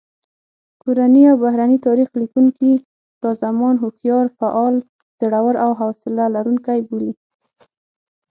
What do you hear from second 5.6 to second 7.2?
او حوصله لرونکی بولي.